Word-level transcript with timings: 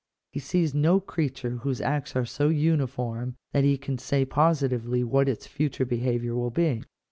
He 0.31 0.39
sees 0.39 0.73
no 0.73 0.99
creature 0.99 1.57
whose 1.57 1.79
acts 1.79 2.15
are 2.15 2.25
so 2.25 2.49
uniform 2.49 3.35
that 3.51 3.63
he 3.63 3.77
can 3.77 3.99
say 3.99 4.25
positively 4.25 5.03
what 5.03 5.29
its 5.29 5.45
future 5.45 5.85
behaviour 5.85 6.33
will 6.35 6.49
be. 6.49 6.81